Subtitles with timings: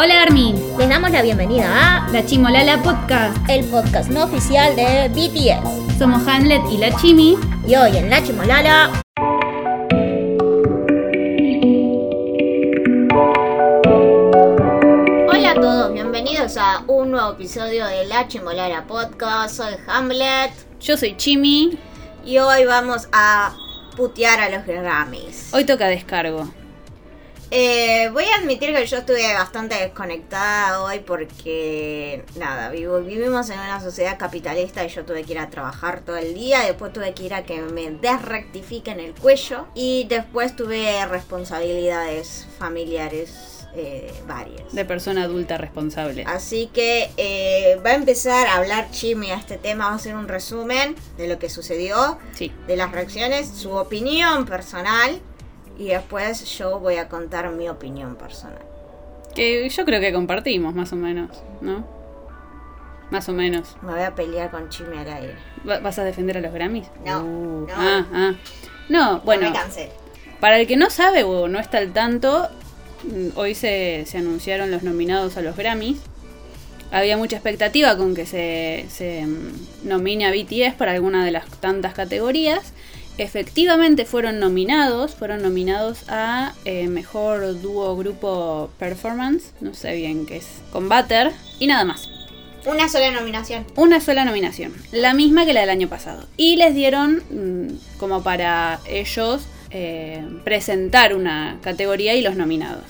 [0.00, 3.36] Hola Armin, Les damos la bienvenida a la Chimolala Podcast.
[3.48, 5.98] el podcast no oficial de BTS.
[5.98, 7.36] Somos Hamlet y la Chimi.
[7.66, 9.02] Y hoy en La Chimolala.
[15.30, 19.56] Hola a todos, bienvenidos a un nuevo episodio de La Chimolala Podcast.
[19.56, 21.78] Soy Hamlet Yo soy Chimi.
[22.24, 23.54] y hoy vamos a
[23.96, 25.52] putear a los Grammys.
[25.52, 26.48] Hoy toca descargo.
[27.50, 33.58] Eh, voy a admitir que yo estuve bastante desconectada hoy porque, nada, vivo, vivimos en
[33.58, 37.14] una sociedad capitalista y yo tuve que ir a trabajar todo el día, después tuve
[37.14, 44.72] que ir a que me desrectifiquen el cuello y después tuve responsabilidades familiares eh, varias.
[44.72, 46.24] De persona adulta responsable.
[46.26, 50.16] Así que eh, va a empezar a hablar Chimi a este tema, vamos a hacer
[50.16, 52.52] un resumen de lo que sucedió, Sí.
[52.66, 55.20] de las reacciones, su opinión personal
[55.78, 58.58] y después yo voy a contar mi opinión personal.
[59.34, 61.30] Que yo creo que compartimos, más o menos,
[61.60, 61.86] ¿no?
[63.10, 63.76] Más o menos.
[63.82, 65.34] Me voy a pelear con Chimi al aire.
[65.68, 66.88] Va- ¿Vas a defender a los Grammys?
[67.06, 67.74] No, Uh, no.
[67.74, 68.32] Ah, ah.
[68.88, 69.46] No, bueno.
[69.46, 69.90] No me cansé.
[70.40, 72.48] Para el que no sabe o no está al tanto,
[73.04, 75.98] mm, hoy se, se anunciaron los nominados a los Grammys.
[76.90, 81.46] Había mucha expectativa con que se, se, mm, nomine a BTS para alguna de las
[81.60, 82.72] tantas categorías.
[83.18, 90.36] Efectivamente fueron nominados, fueron nominados a eh, Mejor Dúo Grupo Performance, no sé bien qué
[90.36, 92.08] es, con Butter, y nada más.
[92.64, 93.66] Una sola nominación.
[93.74, 96.26] Una sola nominación, la misma que la del año pasado.
[96.36, 102.84] Y les dieron mm, como para ellos eh, presentar una categoría y los nominados.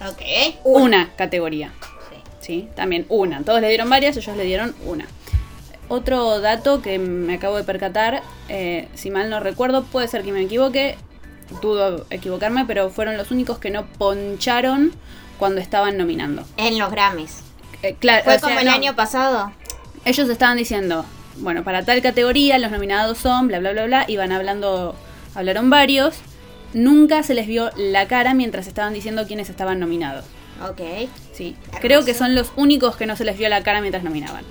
[0.00, 0.22] Ok.
[0.64, 1.72] Una, categoría,
[2.08, 2.16] Sí.
[2.40, 2.68] ¿sí?
[2.76, 3.42] También una.
[3.42, 5.06] Todos le dieron varias, ellos le dieron una.
[5.88, 10.32] Otro dato que me acabo de percatar, eh, si mal no recuerdo, puede ser que
[10.32, 10.96] me equivoque,
[11.62, 14.92] dudo equivocarme, pero fueron los únicos que no poncharon
[15.38, 16.44] cuando estaban nominando.
[16.56, 17.42] En los Grammys.
[17.82, 18.72] Eh, claro, Fue o sea, como el no.
[18.72, 19.52] año pasado.
[20.04, 21.04] ellos estaban diciendo,
[21.36, 24.96] bueno, para tal categoría los nominados son, bla, bla, bla, bla, iban hablando,
[25.34, 26.16] hablaron varios,
[26.74, 30.24] nunca se les vio la cara mientras estaban diciendo quiénes estaban nominados.
[30.68, 30.80] Ok.
[31.32, 34.42] Sí, creo que son los únicos que no se les vio la cara mientras nominaban.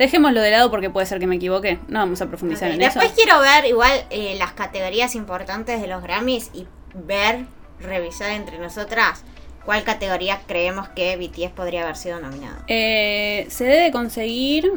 [0.00, 3.04] Dejémoslo de lado porque puede ser que me equivoque, no vamos a profundizar en Después
[3.04, 3.14] eso.
[3.14, 7.44] quiero ver igual eh, las categorías importantes de los Grammys y ver,
[7.80, 9.22] revisar entre nosotras
[9.66, 12.56] cuál categoría creemos que BTS podría haber sido nominado.
[12.66, 14.72] Eh, se debe conseguir,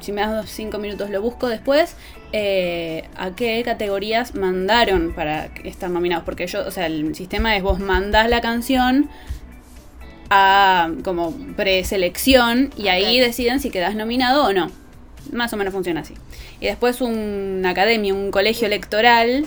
[0.00, 1.94] si me das cinco minutos lo busco después,
[2.32, 6.24] eh, a qué categorías mandaron para estar nominados.
[6.24, 9.10] Porque yo, o sea, el sistema es vos mandás la canción
[10.30, 14.70] a como preselección y ahí deciden si quedas nominado o no.
[15.32, 16.14] Más o menos funciona así.
[16.60, 19.46] Y después una academia, un colegio electoral,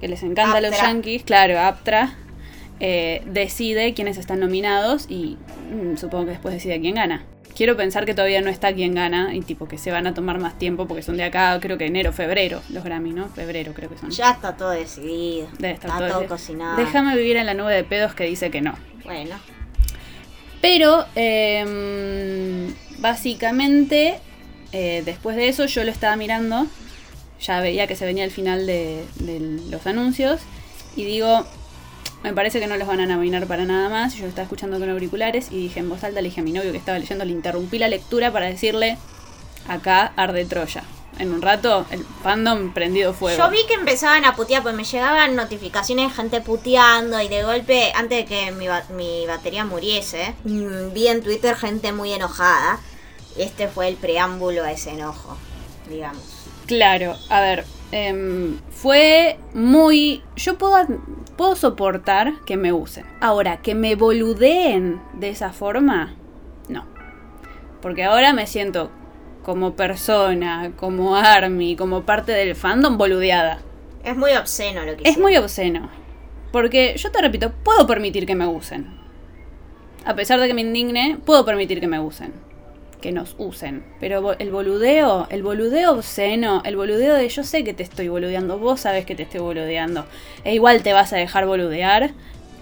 [0.00, 2.14] que les encanta a los yankees, claro, APTRA,
[2.80, 5.38] eh, decide quiénes están nominados y
[5.72, 7.24] mm, supongo que después decide quién gana.
[7.56, 10.40] Quiero pensar que todavía no está quién gana y tipo que se van a tomar
[10.40, 13.28] más tiempo porque son de acá, creo que enero, febrero, los Grammy, ¿no?
[13.28, 14.10] Febrero creo que son.
[14.10, 15.46] Ya está todo decidido.
[15.58, 16.76] Debe estar está todo cocinado.
[16.76, 18.74] Déjame vivir en la nube de pedos que dice que no.
[19.04, 19.36] Bueno.
[20.64, 24.18] Pero eh, básicamente
[24.72, 26.66] eh, después de eso yo lo estaba mirando,
[27.38, 30.40] ya veía que se venía el final de, de los anuncios
[30.96, 31.44] y digo,
[32.22, 34.14] me parece que no los van a nominar para nada más.
[34.14, 36.52] Yo lo estaba escuchando con auriculares y dije en voz alta, le dije a mi
[36.52, 38.96] novio que estaba leyendo, le interrumpí la lectura para decirle,
[39.68, 40.82] acá arde Troya.
[41.18, 43.38] En un rato el fandom prendido fuego.
[43.38, 47.42] Yo vi que empezaban a putear, pues me llegaban notificaciones de gente puteando y de
[47.44, 52.12] golpe, antes de que mi, ba- mi batería muriese, mm, vi en Twitter gente muy
[52.12, 52.80] enojada.
[53.38, 55.36] Este fue el preámbulo a ese enojo,
[55.88, 56.22] digamos.
[56.66, 60.22] Claro, a ver, em, fue muy...
[60.36, 60.76] Yo puedo,
[61.36, 63.04] puedo soportar que me usen.
[63.20, 66.14] Ahora, que me boludeen de esa forma,
[66.68, 66.86] no.
[67.82, 68.90] Porque ahora me siento
[69.44, 73.60] como persona, como army, como parte del fandom boludeada.
[74.02, 75.22] Es muy obsceno lo que Es hicieron.
[75.22, 75.90] muy obsceno.
[76.52, 78.86] Porque yo te repito, puedo permitir que me usen.
[80.04, 82.32] A pesar de que me indigne, puedo permitir que me usen.
[83.00, 83.84] Que nos usen.
[84.00, 88.58] Pero el boludeo, el boludeo obsceno, el boludeo de yo sé que te estoy boludeando,
[88.58, 90.06] vos sabes que te estoy boludeando.
[90.44, 92.12] E igual te vas a dejar boludear.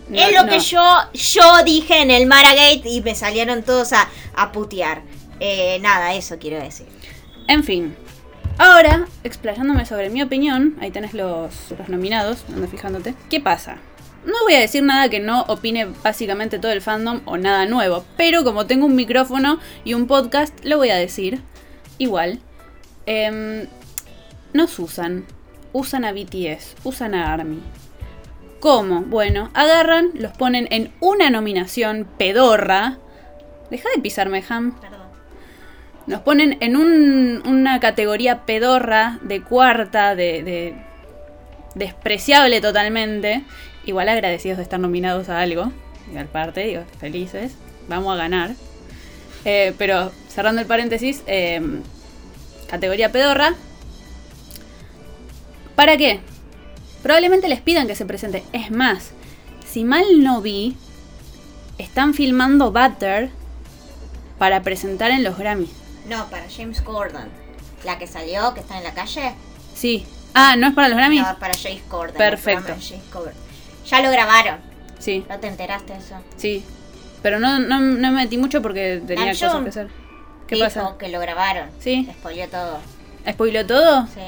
[0.08, 0.48] No- es lo no.
[0.50, 5.02] que yo, yo dije en el Maragate y me salieron todos a, a putear.
[5.44, 6.86] Eh, nada, eso quiero decir.
[7.48, 7.96] En fin.
[8.58, 13.16] Ahora, explayándome sobre mi opinión, ahí tenés los, los nominados, anda fijándote.
[13.28, 13.78] ¿Qué pasa?
[14.24, 18.04] No voy a decir nada que no opine básicamente todo el fandom o nada nuevo,
[18.16, 21.42] pero como tengo un micrófono y un podcast, lo voy a decir.
[21.98, 22.38] Igual.
[23.06, 23.66] Em,
[24.52, 25.26] nos usan.
[25.72, 27.60] Usan a BTS, usan a ARMY.
[28.60, 29.00] ¿Cómo?
[29.00, 32.98] Bueno, agarran, los ponen en una nominación pedorra.
[33.72, 34.78] Deja de pisarme, Ham.
[36.06, 40.74] Nos ponen en un- una categoría pedorra de cuarta, de, de-
[41.74, 43.42] despreciable totalmente.
[43.84, 45.72] Igual agradecidos de estar nominados a algo.
[46.10, 47.54] Igual parte, digo, felices.
[47.88, 48.50] Vamos a ganar.
[49.44, 51.60] Eh, pero cerrando el paréntesis, eh,
[52.68, 53.54] categoría pedorra.
[55.74, 56.20] ¿Para qué?
[57.02, 58.44] Probablemente les pidan que se presente.
[58.52, 59.10] Es más,
[59.68, 60.76] si mal no vi,
[61.78, 63.30] están filmando Butter
[64.38, 65.70] para presentar en los Grammys.
[66.06, 67.28] No, para James Gordon.
[67.84, 69.34] La que salió, que está en la calle.
[69.74, 70.06] Sí.
[70.34, 71.22] Ah, ¿no es para los Grammys?
[71.22, 72.16] No, para James Gordon.
[72.16, 72.74] Perfecto.
[72.80, 73.34] James Gordon.
[73.86, 74.58] Ya lo grabaron.
[74.98, 76.14] Sí, ¿No te enteraste de eso?
[76.36, 76.64] sí.
[77.22, 79.88] Pero no, no, no me metí mucho porque tenía Nam cosas que hacer.
[80.48, 80.94] ¿Qué Dijo pasa?
[80.98, 81.70] que lo grabaron.
[81.78, 82.08] Sí.
[82.18, 82.78] Spoileó todo.
[83.30, 84.06] ¿Spoiló todo?
[84.08, 84.20] Sí.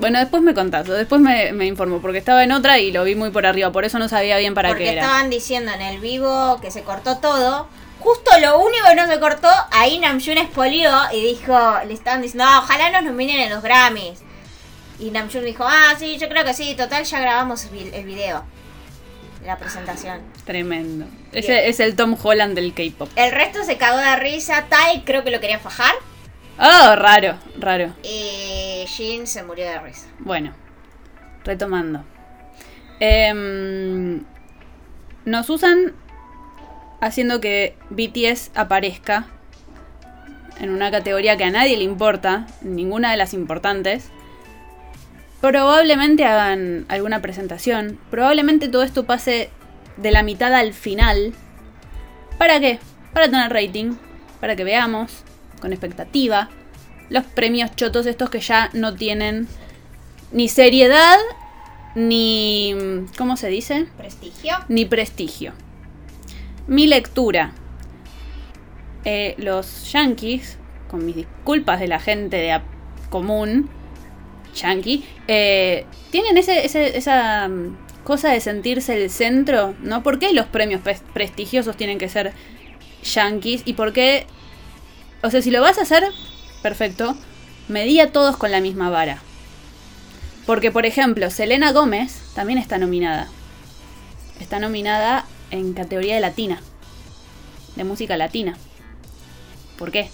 [0.00, 3.04] Bueno, después me contás, o después me, me informo, porque estaba en otra y lo
[3.04, 5.02] vi muy por arriba, por eso no sabía bien para Porque qué era.
[5.02, 7.68] estaban diciendo en el vivo que se cortó todo.
[8.02, 11.56] Justo lo único que no se cortó, ahí Namjoon expolió y dijo,
[11.86, 14.20] le estaban diciendo, "Ah, ojalá nos nominen en los Grammys.
[14.98, 18.44] Y Namjoon dijo, ah, sí, yo creo que sí, total ya grabamos el video.
[19.44, 20.20] La presentación.
[20.44, 21.06] Tremendo.
[21.32, 23.08] Ese es el Tom Holland del K-pop.
[23.16, 25.94] El resto se cagó de risa, Tai creo que lo quería fajar.
[26.58, 27.94] Oh, raro, raro.
[28.02, 30.06] Y Jin se murió de risa.
[30.20, 30.52] Bueno,
[31.44, 32.04] retomando.
[33.00, 34.22] Em,
[35.24, 35.94] nos usan
[37.02, 39.26] haciendo que BTS aparezca
[40.60, 44.10] en una categoría que a nadie le importa, ninguna de las importantes.
[45.40, 47.98] Probablemente hagan alguna presentación.
[48.08, 49.50] Probablemente todo esto pase
[49.96, 51.34] de la mitad al final.
[52.38, 52.78] ¿Para qué?
[53.12, 53.96] Para tener rating.
[54.40, 55.24] Para que veamos,
[55.60, 56.50] con expectativa,
[57.08, 59.48] los premios chotos estos que ya no tienen
[60.30, 61.18] ni seriedad,
[61.96, 62.76] ni...
[63.18, 63.88] ¿Cómo se dice?
[63.96, 64.54] Prestigio.
[64.68, 65.52] Ni prestigio.
[66.66, 67.52] Mi lectura.
[69.04, 70.58] Eh, los yankees,
[70.90, 72.60] con mis disculpas de la gente de
[73.10, 73.68] común,
[74.54, 76.66] yankee, eh, tienen ese,
[76.96, 80.02] esa mm, cosa de sentirse el centro, ¿no?
[80.02, 82.32] ¿Por qué los premios pres- prestigiosos tienen que ser
[83.02, 83.62] yankees?
[83.64, 84.26] ¿Y por qué?
[85.22, 86.04] O sea, si lo vas a hacer,
[86.62, 87.16] perfecto,
[87.68, 89.18] medí a todos con la misma vara.
[90.46, 93.28] Porque, por ejemplo, Selena Gómez también está nominada.
[94.40, 96.60] Está nominada en categoría de latina.
[97.76, 98.56] De música latina.
[99.78, 100.10] ¿Por qué?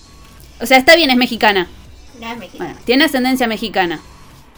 [0.60, 1.68] O sea, está bien, es mexicana.
[2.20, 2.70] No es mexicano.
[2.70, 4.00] Bueno, tiene ascendencia mexicana.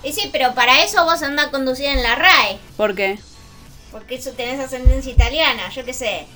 [0.03, 2.59] Y sí, pero para eso vos andás conducida en la RAE.
[2.77, 3.19] ¿Por qué?
[3.93, 6.27] Porque eso tenés ascendencia italiana, yo qué sé.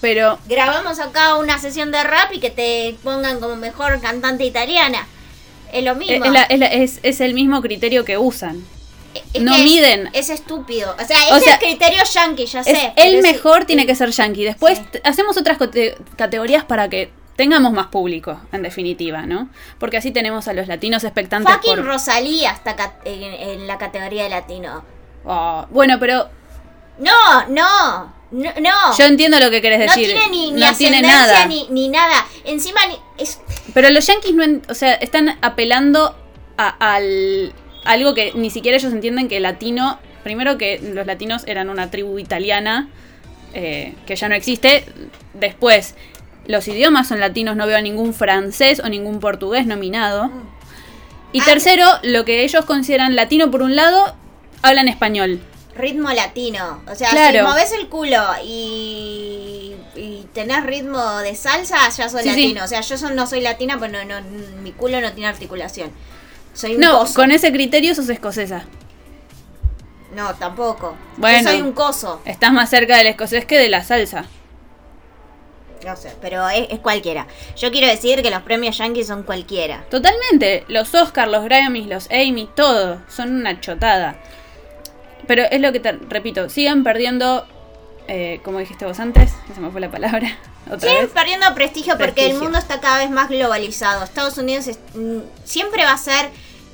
[0.00, 5.06] Pero, Grabamos acá una sesión de rap y que te pongan como mejor cantante italiana.
[5.72, 6.24] Es lo mismo.
[6.24, 8.64] es la- es la- es- es el mismo criterio que usan.
[9.32, 10.10] Es no es- miden.
[10.12, 10.94] Es, estúpido.
[11.00, 12.92] O sea, O es sea, el criterio yankee, ya sé.
[12.96, 14.44] el mejor tiene que ser yankee.
[14.44, 15.00] Después Sí.
[15.04, 15.58] hacemos otras
[16.16, 19.48] categorías para que tengamos más público, en definitiva, ¿no?
[19.78, 21.84] Porque así tenemos a los latinos expectantes Fucking por...
[21.84, 24.82] Rosalía está en, en la categoría de latino.
[25.24, 26.28] Oh, bueno, pero
[26.98, 28.50] No, no, no.
[28.60, 28.96] no.
[28.98, 30.06] yo entiendo lo que querés no decir.
[30.06, 31.46] tiene ni, ni no tiene nada.
[31.46, 32.26] Ni, ni nada.
[32.44, 33.40] Encima ni- es,
[33.72, 36.16] Pero los yankees no, en- o sea, están apelando
[36.56, 37.52] a, al
[37.84, 42.18] algo que ni siquiera ellos entienden que latino, primero que los latinos eran una tribu
[42.18, 42.88] italiana
[43.54, 44.84] eh, que ya no existe,
[45.34, 45.94] después
[46.46, 50.30] los idiomas son latinos, no veo a ningún francés o ningún portugués nominado.
[51.32, 51.44] Y Ah.
[51.44, 54.14] tercero, lo que ellos consideran latino por un lado,
[54.62, 55.40] hablan español.
[55.74, 56.82] ritmo latino.
[56.90, 57.38] O sea, Claro.
[57.38, 62.42] si moves el culo y, y tenés ritmo de salsa, ya soy Sí, sí.
[62.42, 62.64] latino.
[62.64, 64.16] O sea, yo so- no soy latina, pues no, no,
[64.62, 65.90] mi culo no tiene articulación.
[66.58, 67.14] Soy un No, coso.
[67.14, 68.64] con ese criterio sos escocesa.
[70.16, 70.96] No, tampoco.
[71.16, 71.38] Bueno.
[71.50, 72.20] Yo soy un coso.
[72.24, 74.24] Estás más cerca del escocés que de la salsa.
[75.86, 77.28] No sé, pero es, es cualquiera.
[77.56, 79.84] Yo quiero decir que los premios yankees son cualquiera.
[79.88, 80.64] Totalmente.
[80.66, 83.00] Los Oscars, los Grammys, los Emmy, todo.
[83.08, 84.16] Son una chotada.
[85.28, 87.46] Pero es lo que te repito, siguen perdiendo,
[88.08, 90.36] eh, como dijiste vos antes, se me fue la palabra.
[90.80, 91.10] Siguen vez.
[91.14, 94.04] perdiendo prestigio porque el mundo está cada vez más globalizado.
[94.04, 96.28] Estados Unidos es- mm, siempre va a ser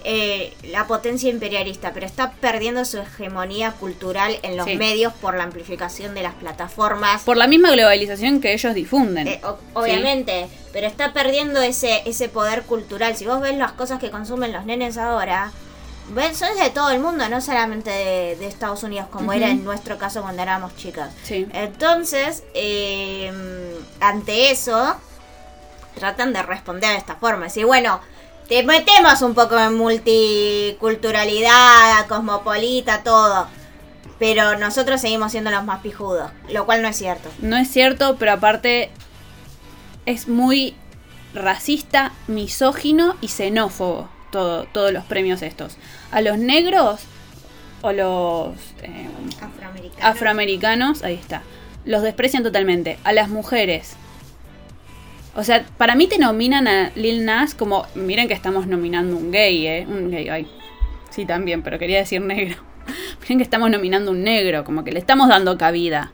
[0.05, 4.77] eh, la potencia imperialista, pero está perdiendo su hegemonía cultural en los Sí.
[4.77, 7.23] medios por la amplificación de las plataformas.
[7.23, 9.27] Por la misma globalización que ellos difunden.
[9.29, 13.17] Eh, o- obviamente, pero está perdiendo ese, ese poder cultural.
[13.17, 15.53] Si vos ves las cosas que consumen los nenes ahora,
[16.11, 19.65] ven, son de todo el mundo, no solamente de, de Estados Unidos, como era en
[19.65, 21.13] nuestro caso cuando éramos chicas.
[21.23, 21.47] Sí.
[21.55, 23.33] Entonces, eh,
[24.01, 24.97] ante eso,
[25.95, 27.45] tratan de responder de esta forma.
[27.45, 28.01] Decir, bueno,
[28.49, 33.47] te metemos un poco en multiculturalidad, cosmopolita, todo.
[34.19, 37.29] pero nosotros seguimos siendo los más pijudos, lo cual no es cierto.
[37.41, 38.91] No es cierto, pero aparte
[40.07, 40.75] es muy
[41.35, 45.77] racista, misógino y xenófobo todo, todos los premios estos.
[46.11, 47.01] A los negros
[47.83, 49.09] o los eh,
[49.41, 50.07] Afroamericano.
[50.09, 51.43] afroamericanos, ahí está,
[51.85, 52.99] los desprecian totalmente.
[53.05, 53.97] A las mujeres.
[55.37, 59.33] O sea, para mí te nominan a Lil Nas como, miren que estamos nominando un
[59.33, 59.87] gay, ¿eh?
[59.89, 60.47] Un gay, ay.
[61.11, 62.57] Sí, también, pero quería decir negro.
[63.21, 66.13] Miren que estamos nominando un negro, como que le estamos dando cabida.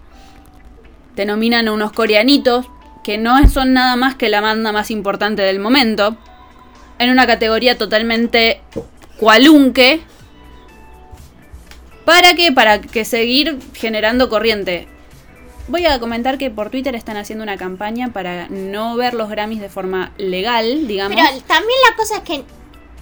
[1.15, 2.67] Te nominan a unos coreanitos
[3.03, 6.17] que no son nada más que la banda más importante del momento.
[6.99, 8.61] En una categoría totalmente
[9.19, 10.01] cualunque.
[12.05, 12.53] ¿Para qué?
[12.53, 14.87] Para que seguir generando corriente.
[15.71, 19.61] Voy a comentar que por Twitter están haciendo una campaña para no ver los Grammys
[19.61, 21.17] de forma legal, digamos.
[21.17, 22.45] Pero también la cosa es que.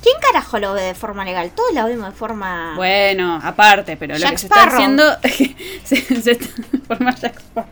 [0.01, 1.51] ¿Quién carajo lo ve de forma legal?
[1.51, 2.75] Todos lo vemos de forma.
[2.77, 5.03] Bueno, aparte, pero lo que se está haciendo
[5.85, 6.47] se, se está
[6.87, 7.71] forma Jack Sparrow.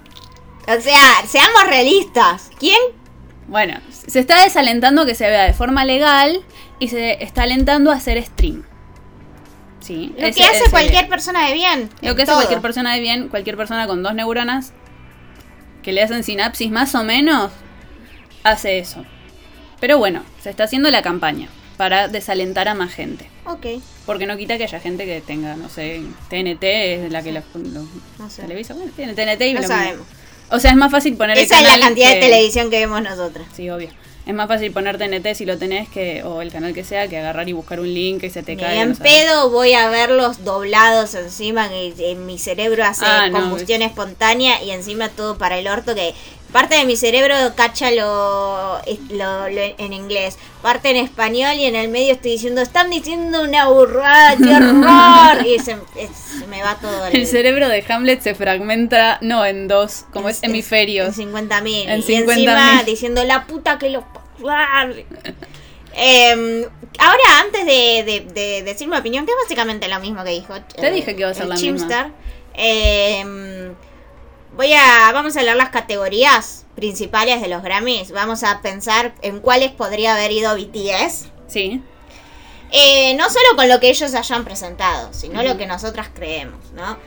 [0.67, 2.51] O sea, seamos realistas.
[2.59, 2.79] ¿Quién?
[3.47, 6.41] Bueno, se está desalentando que se vea de forma legal
[6.81, 8.65] y se está alentando a hacer stream.
[9.79, 11.89] Sí, Lo ese- que hace ese- cualquier persona de bien.
[12.03, 12.39] Lo que hace todo.
[12.41, 14.73] cualquier persona de bien, cualquier persona con dos neuronas
[15.87, 17.53] que le hacen sinapsis más o menos,
[18.43, 19.05] hace eso.
[19.81, 23.31] Pero bueno, se está haciendo la campaña para desalentar a más gente.
[23.45, 23.67] Ok,
[24.05, 27.45] Porque no quita que haya gente que tenga, no sé, TNT es la que los,
[27.55, 27.85] los
[28.19, 28.43] no sé.
[28.43, 28.75] televisa.
[28.75, 30.07] Bueno, tiene TNT y No lo- sabemos.
[30.51, 33.01] O sea, es más fácil poner el Esa es la cantidad de televisión que vemos
[33.03, 33.47] nosotras.
[33.55, 33.91] Sí, obvio.
[34.27, 37.17] Es más fácil poner TNT si lo tenés que, o el canal que sea, que
[37.17, 38.81] agarrar y buscar un link y se te cae.
[38.81, 43.39] en no pedo voy a verlos doblados encima, que en mi cerebro hace Ah, no,
[43.41, 46.13] combustión espontánea y encima todo para el orto que
[46.53, 48.81] parte de mi cerebro cacha lo,
[49.11, 53.43] lo- lo en inglés, parte en español y en el medio estoy diciendo, están diciendo
[53.43, 55.77] una burrada, qué horror, y se,
[56.49, 60.51] me va todo El cerebro de Hamlet se fragmenta, no en dos, como es en-
[60.51, 61.09] hemisferios.
[61.09, 61.89] En 50 mil.
[61.89, 62.31] En Y 50.000.
[62.33, 64.03] encima diciendo la puta que los.
[65.99, 66.63] Em,
[66.99, 70.55] ahora, antes de, de- de decir mi opinión, que es básicamente lo mismo que dijo.
[70.63, 71.79] Te dije que iba a ser la misma.
[71.79, 72.11] Chimstar,
[72.55, 73.75] em,
[74.55, 75.11] voy a.
[75.13, 78.11] Vamos a hablar las categorías principales de los Grammys.
[78.13, 81.29] Vamos a pensar en cuáles podría haber ido BTS.
[81.49, 81.83] Sí.
[82.73, 86.99] Eh, no solo con lo que ellos hayan presentado, sino lo que nosotras creemos, ¿no?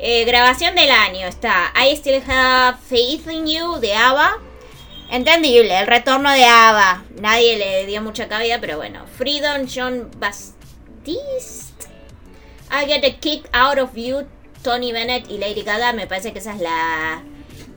[0.00, 4.38] Eh, grabación del año está I Still Have Faith in You de ABBA.
[5.10, 7.04] Entendible, el retorno de ABBA.
[7.20, 9.04] Nadie le dio mucha cabida, pero bueno.
[9.16, 11.88] Freedom, John Baptiste.
[12.70, 14.26] I Get a Kick Out of You,
[14.62, 15.92] Tony Bennett y Lady Gaga.
[15.94, 17.22] Me parece que esa es la.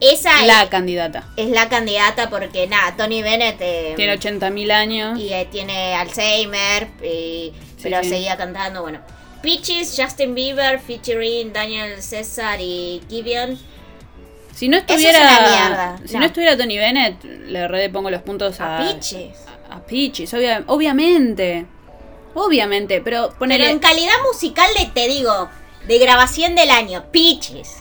[0.00, 1.28] Esa La es, candidata.
[1.36, 3.56] es la candidata porque, nada, Tony Bennett.
[3.60, 5.18] eh, Tiene 80.000 años.
[5.18, 8.10] y eh, tiene Alzheimer, y- Sí, pero sí.
[8.10, 9.00] seguía cantando, bueno.
[9.42, 13.58] Peaches, Justin Bieber, featuring Daniel César y Gibeon.
[14.54, 15.18] Si no es estuviera.
[15.40, 16.20] mierda, Si no.
[16.20, 16.26] no.
[16.26, 18.78] estuviera Tony Bennett, le re pongo los puntos a.
[18.78, 19.36] A Peaches.
[19.70, 21.66] A, a Peaches, obvia- obviamente.
[22.34, 25.50] Obviamente, pero Pero en calidad musical de, te digo,
[25.86, 27.76] de grabación del año, Peaches.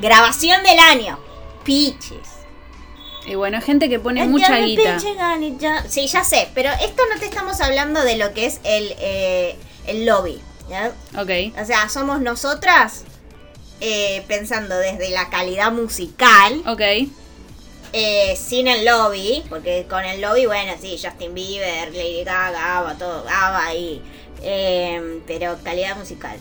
[0.00, 1.18] Grabación del año,
[1.64, 2.28] Peaches.
[3.26, 4.98] Y bueno, hay gente que pone mucha guita.
[5.88, 9.56] Sí, ya sé, pero esto no te estamos hablando de lo que es el, eh,
[9.86, 10.40] el lobby.
[10.68, 10.92] ¿ya?
[11.18, 11.58] Ok.
[11.60, 13.04] O sea, somos nosotras
[13.86, 16.80] eh, pensando desde la calidad musical, Ok.
[17.92, 22.94] eh, sin el lobby, porque con el lobby, bueno, sí, Justin Bieber, Lady Gaga, ABBA,
[22.94, 24.00] todo, ABBA ahí,
[24.42, 26.38] eh, pero calidad musical.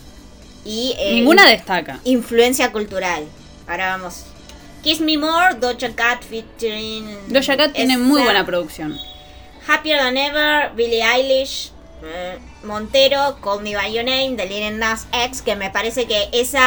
[0.65, 1.99] Y Ninguna destaca.
[2.05, 3.25] influencia cultural.
[3.67, 4.23] Ahora vamos.
[4.81, 7.17] Kiss Me More, Doja Cat featuring...
[7.27, 8.97] Doja Cat tiene muy buena producción.
[9.67, 11.71] Happier Than Ever, Billie Eilish,
[12.63, 16.61] Montero, Call Me By Your Name, de Lil Nas X, que me parece que esa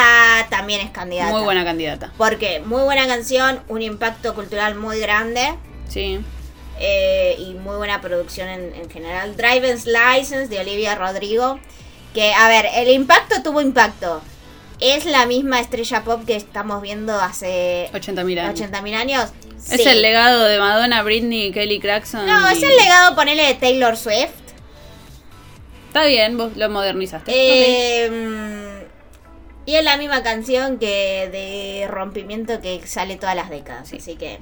[0.49, 1.31] también es candidata.
[1.31, 2.11] Muy buena candidata.
[2.17, 5.55] Porque muy buena canción, un impacto cultural muy grande
[5.89, 6.19] Sí.
[6.79, 9.35] eh, y muy buena producción en, en general.
[9.35, 11.59] Driver's License de Olivia Rodrigo,
[12.13, 14.21] que a ver, el impacto tuvo impacto.
[14.79, 18.59] Es la misma estrella pop que estamos viendo hace 80.000 años.
[18.61, 19.29] 80.000 años.
[19.71, 22.27] Es el legado de Madonna, Britney, Kelly Clarkson.
[22.27, 24.29] No, y- es el legado, ponele, de Taylor Swift.
[25.97, 27.31] Está bien, vos lo modernizaste.
[27.33, 28.83] Eh,
[29.65, 33.91] Y es la misma canción que de rompimiento que sale todas las décadas.
[33.91, 34.37] Así que.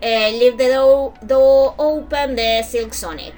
[0.00, 3.32] eh, Leave the door, door open de Silk Sonic.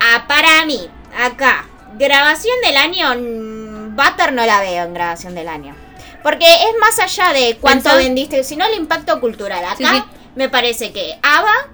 [0.00, 3.90] Ah, para mí, acá, grabación del año.
[3.96, 5.74] Butter no la veo en grabación del año.
[6.22, 9.64] Porque es más allá de cuánto vendiste, sino el impacto cultural.
[9.64, 10.02] Acá Sí, sí.
[10.36, 11.68] me parece que ABBA,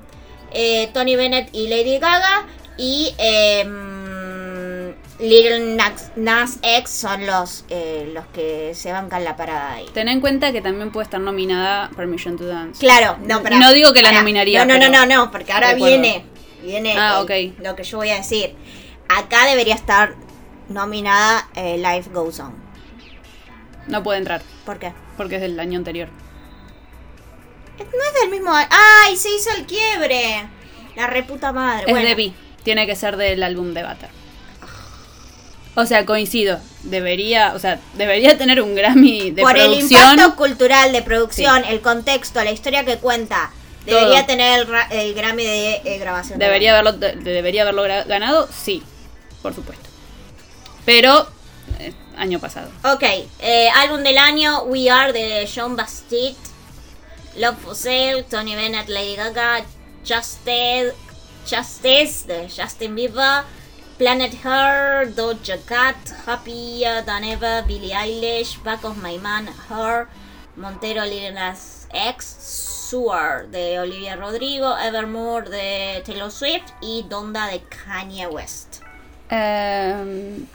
[0.52, 2.46] eh, Tony Bennett y Lady Gaga
[2.78, 3.64] y eh,
[5.18, 9.86] Little Nas, Nas X son los, eh, los que se bancan la parada ahí.
[9.94, 12.78] Ten en cuenta que también puede estar nominada Permission to Dance.
[12.80, 13.56] Claro, no, pero.
[13.56, 16.24] No digo que la nominaría, No, no, no, pero no, no, porque ahora viene.
[16.62, 17.30] Viene Ah, ok.
[17.62, 18.54] lo que yo voy a decir.
[19.08, 20.14] Acá debería estar
[20.68, 22.52] nominada eh, Life Goes On.
[23.86, 24.92] No puede entrar, ¿Por qué?
[25.16, 26.08] porque es del año anterior.
[27.78, 28.50] No es del mismo.
[28.54, 29.16] a- ¡Ay!
[29.16, 30.46] Se hizo el quiebre.
[30.96, 31.84] La reputa madre.
[31.86, 32.32] Es bueno, de B.
[32.64, 34.15] Tiene que ser del álbum de Butter.
[35.76, 36.58] O sea, coincido.
[36.84, 40.12] Debería, o sea, debería tener un Grammy de por el producción.
[40.12, 43.50] impacto cultural de producción, el contexto, la historia que cuenta,
[43.86, 43.96] Todo.
[43.98, 46.38] debería tener el, ra- el Grammy de eh, grabación.
[46.38, 48.82] Debería haberlo, de- debería haberlo ganado, sí,
[49.42, 49.84] por supuesto.
[50.84, 51.28] Pero,
[51.80, 52.70] eh, año pasado.
[52.84, 53.02] Ok,
[53.40, 56.36] eh, álbum del año, We Are de Sean Bastide,
[57.36, 59.64] Love for Sale, Tony Bennett, Lady Gaga,
[60.08, 60.94] Justice,
[61.50, 63.42] Justice de Justin Bieber,
[63.98, 70.06] Planet Her, Doja Cat, Happier Than Ever, Billie Eilish, Back of My Man, Her,
[70.54, 77.60] Montero Lil Nas X, Sewer de Olivia Rodrigo, Evermore de Taylor Swift y Donda de
[77.70, 78.82] Kanye West.
[79.30, 80.46] Em,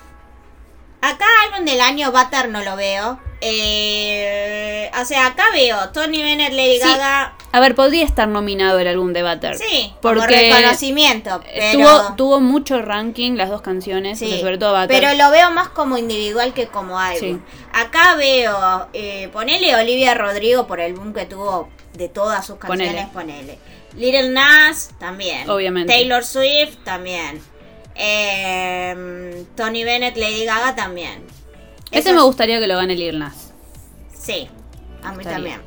[1.01, 3.20] Acá álbum del año Butter no lo veo.
[3.43, 6.88] Eh, o sea, acá veo Tony Bennett, Lady Sí.
[6.88, 7.34] Gaga.
[7.51, 9.58] a ver, podría estar nominado el álbum de Butter.
[9.58, 11.41] Sí, porque reconocimiento.
[11.48, 14.88] eh, Pero, tuvo, tuvo mucho ranking las dos canciones, sí, o sea, sobre todo Butter.
[14.89, 17.39] pero lo veo más como individual que como álbum.
[17.39, 17.58] Sí.
[17.74, 23.08] Acá veo, eh, ponele Olivia Rodrigo por el boom que tuvo de todas sus canciones,
[23.10, 23.58] ponele.
[23.98, 25.50] Little Nas también.
[25.50, 25.91] Obviamente.
[25.91, 27.41] Taylor Swift también.
[28.03, 31.24] Eh, Tony Bennett, Lady Gaga también.
[31.91, 33.53] Ese me gustaría que lo gane Lil Nas.
[34.17, 34.48] Sí,
[35.03, 35.62] a mí también.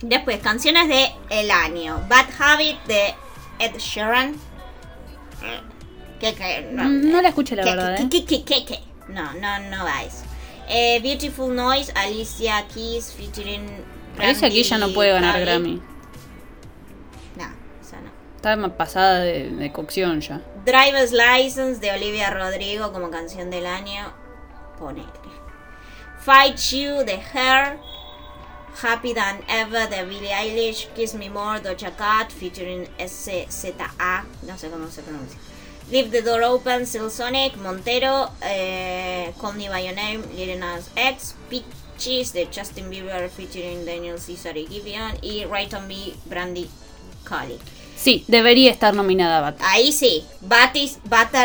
[0.00, 2.04] Después, canciones de el año.
[2.08, 3.14] Bad Habit de
[3.60, 4.34] Ed Sheeran.
[6.18, 6.68] ¿Qué, qué?
[6.72, 8.80] No, Mm, No la escuché, la ¿Qué, verdad, qué, ¿eh?
[9.08, 10.24] No, no, no vais.
[10.68, 13.62] Eh, Beautiful Noise, Alicia Keys featuring.
[14.18, 15.80] Alicia aquí ya no puede ganar Grammy.
[17.36, 17.44] No,
[17.80, 18.10] esa no.
[18.36, 20.40] Está más pasada de, de cocción ya.
[20.64, 24.12] Driver's License de Olivia Rodrigo como canción del año.
[24.78, 25.08] Ponele.
[26.20, 27.78] Fight You de Her.
[28.80, 30.88] Happy Than Ever de Billie Eilish.
[30.94, 34.24] Kiss Me More Doja Cat featuring SZA.
[34.42, 35.38] No sé cómo se pronuncia.
[35.90, 40.88] Leave the Door Open, Still Sonic, Montero, eh, Call Me By Your Name, Lil Nas
[40.96, 46.70] X, Peaches de Justin Bieber featuring Daniel Caesar y Giveon y Right On Me, Brandy
[47.24, 47.58] Collie.
[48.02, 49.64] Sí, debería estar nominada Butter.
[49.68, 50.98] Ahí sí, Batis,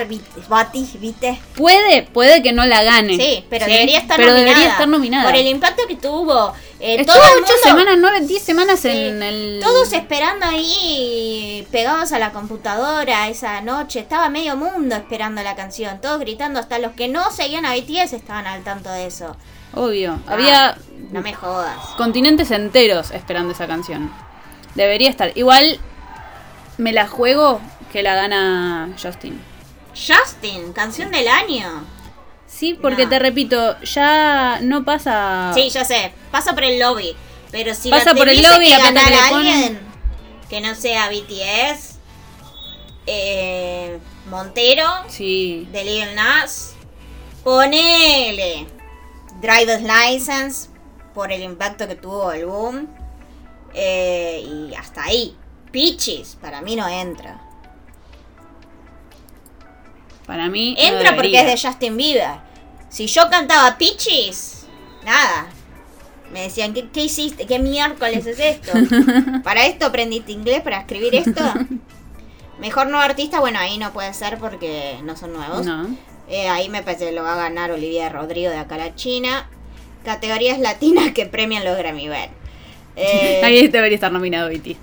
[0.10, 1.40] Bit- Batis, ¿viste?
[1.56, 3.16] Puede, puede que no la gane.
[3.16, 3.72] Sí, pero ¿sí?
[3.74, 4.50] debería estar pero nominada.
[4.56, 5.30] debería estar nominada.
[5.30, 6.54] Por el impacto que tuvo.
[6.80, 9.60] Eh, Estuvo todo mundo- semanas, nueve, diez semanas Sí, en el.
[9.64, 14.00] Todos esperando ahí, pegados a la computadora esa noche.
[14.00, 16.02] Estaba medio mundo esperando la canción.
[16.02, 19.36] Todos gritando, hasta los que no seguían a BTS estaban al tanto de eso.
[19.76, 20.20] Obvio.
[20.28, 20.78] Ah, Había
[21.12, 21.78] No me jodas.
[21.98, 24.12] continentes enteros esperando esa canción.
[24.76, 25.32] Debería estar.
[25.36, 25.80] Igual
[26.78, 27.60] me la juego
[27.92, 29.42] que la gana Justin.
[29.96, 31.84] Justin, canción del año.
[32.46, 33.10] Sí, porque No.
[33.10, 35.52] te repito, ya no pasa.
[35.54, 36.14] Sí, ya sé.
[36.32, 37.16] Pasa por el lobby.
[37.52, 39.80] Pero si Pasa por el lobby, que ganar a alguien
[40.50, 41.98] que no sea BTS,
[43.06, 45.68] eh, Montero, Sí.
[45.72, 46.74] de Lil Nas,
[47.44, 48.68] ponele
[49.42, 50.70] Driver's License
[51.14, 52.88] por el impacto que tuvo el boom.
[53.80, 55.36] eh, y hasta ahí.
[55.78, 57.40] Peaches, para mí no entra.
[60.26, 60.76] Para mí.
[60.76, 62.40] no Entra porque es de Justin Bieber.
[62.90, 64.66] Si yo cantaba Peaches,
[65.06, 65.46] nada.
[66.34, 67.46] Me decían, ¿qué, qué hiciste?
[67.46, 68.72] ¿Qué miércoles es esto?
[69.44, 70.62] ¿Para esto aprendiste inglés?
[70.64, 71.44] ¿Para escribir esto?
[72.60, 75.64] Mejor nuevo artista, bueno, ahí no puede ser porque no son nuevos.
[75.64, 75.96] No.
[76.28, 78.96] Eh, ahí me parece que lo va a ganar Olivia Rodrigo de acá a la
[78.96, 79.48] China.
[80.04, 82.32] Categorías latinas que premian los Grammy Bell.
[83.00, 84.76] Eh, Ahí debería estar nominado BT.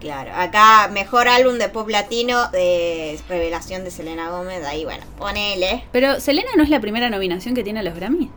[0.00, 4.64] Claro, acá mejor álbum de pop latino de revelación de Selena Gómez.
[4.64, 5.84] Ahí, bueno, ponele.
[5.90, 8.30] Pero Selena no es la primera nominación que tiene a los Grammy.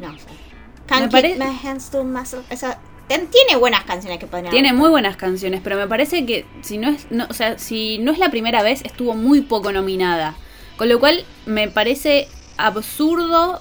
[0.00, 0.24] No sé.
[0.86, 2.44] Can't Me keep pare- my hands to myself.
[2.50, 6.44] Esa, ten- tiene buenas canciones que podrían Tiene muy buenas canciones, pero me parece que
[6.62, 9.70] si no es, no, o sea, si no es la primera vez, estuvo muy poco
[9.72, 10.34] nominada.
[10.76, 13.60] Con lo cual me parece absurdo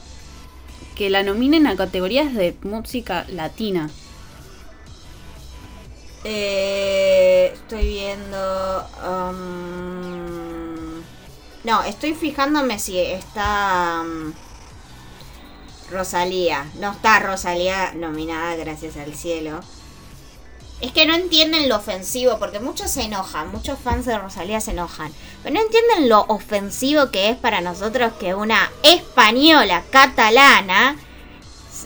[0.96, 3.90] que la nominen a categorías de música latina.
[6.24, 8.88] Eh, estoy viendo.
[9.06, 11.02] um,
[11.64, 14.02] no, estoy fijándome si está.
[14.04, 14.34] um,
[15.94, 16.66] Rosalía.
[16.80, 19.60] No está Rosalía nominada, gracias al cielo.
[20.82, 24.72] Es que no entienden lo ofensivo, porque muchos se enojan, muchos fans de Rosalía se
[24.72, 25.14] enojan.
[25.42, 30.98] Pero no entienden lo ofensivo que es para nosotros que una española catalana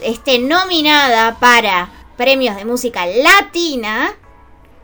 [0.01, 4.15] esté nominada para premios de música latina,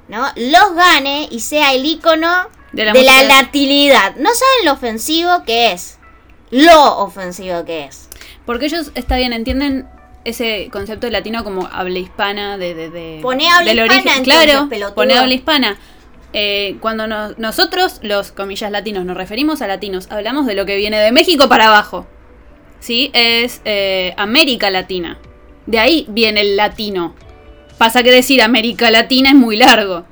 [0.07, 0.25] ¿no?
[0.35, 2.31] Los gane y sea el icono
[2.71, 4.15] De de la música- latilidad.
[4.15, 5.99] No saben lo ofensivo que es.
[6.51, 8.09] Lo ofensivo que es.
[8.45, 9.87] Porque ellos, está bien, entienden
[10.25, 12.73] ese concepto de latino como habla hispana, de...
[12.75, 14.23] de, de Poné habla del hispana, origen.
[14.25, 15.77] entonces, Claro, pone habla hispana.
[16.33, 20.75] Eh, cuando nos- nosotros, los comillas latinos, nos referimos a latinos, hablamos de lo que
[20.77, 22.07] viene de México para abajo.
[22.79, 23.11] ¿Sí?
[23.13, 25.17] Es eh, América Latina.
[25.65, 27.15] De ahí viene el latino.
[27.83, 30.05] Pasa que decir América Latina es muy largo.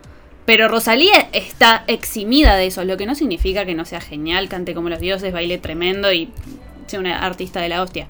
[0.46, 4.74] Pero Rosalía está eximida de eso, lo que no significa que no sea genial, cante
[4.76, 6.34] como los dioses, baile tremendo y
[6.88, 8.08] sea una artista de la hostia.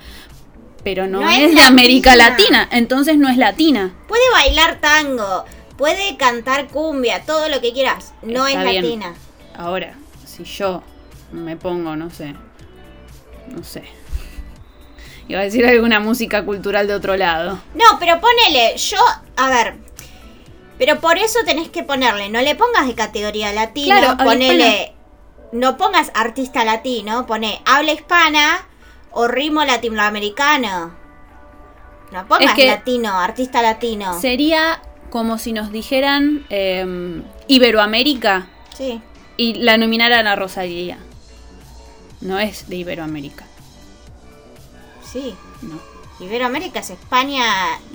[0.83, 2.67] Pero no, No es, es de América latina.
[2.71, 3.93] Entonces no es latina.
[4.07, 5.45] Puede bailar tango,
[5.77, 8.15] puede cantar cumbia, todo lo que quieras.
[8.23, 8.83] No Está es bien.
[8.83, 9.13] latina.
[9.55, 9.93] Ahora,
[10.25, 10.81] si yo
[11.31, 12.33] me pongo, no sé,
[13.55, 13.83] no sé.
[15.27, 17.59] Iba a decir alguna música cultural de otro lado.
[17.75, 18.97] No, pero ponele, yo,
[19.37, 19.75] a ver.
[20.77, 24.93] Pero por eso tenés que ponerle, no le pongas de categoría latino, Claro, ponele,
[25.51, 28.67] no pongas artista latino, pone habla hispana
[29.11, 30.95] o ritmo latinoamericano.
[32.11, 34.19] No pongas Es que- latino, artista latino.
[34.19, 34.81] Sería
[35.11, 39.01] como si nos dijeran eh, Iberoamérica Sí.
[39.37, 40.97] y la nominaran a Rosalía.
[42.21, 43.45] No es de Iberoamérica,
[45.11, 45.35] Sí.
[45.61, 45.79] no.
[46.23, 47.43] Iberoamérica es España,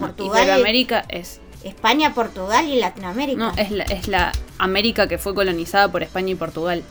[0.01, 0.43] Portugal.
[0.45, 3.39] Iberoamérica es España, Portugal y Latinoamérica.
[3.39, 6.83] no es la, es la América que fue colonizada por España y Portugal.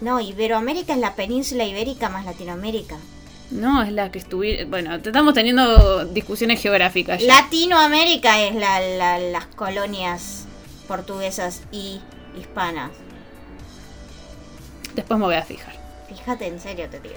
[0.00, 2.96] No, Iberoamérica es la península ibérica más Latinoamérica.
[3.50, 4.70] No, es la que estuvieron.
[4.70, 7.20] Bueno, estamos teniendo discusiones geográficas.
[7.22, 7.26] ya.
[7.42, 10.46] Latinoamérica es la, la- las colonias
[10.88, 12.00] portuguesas y
[12.38, 12.90] hispanas.
[14.94, 15.74] Después me voy a fijar.
[16.08, 17.14] Fíjate, en serio te digo.